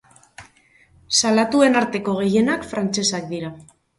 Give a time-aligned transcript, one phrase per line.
[1.19, 3.55] Salatuen arteko gehienak frantsesak dira.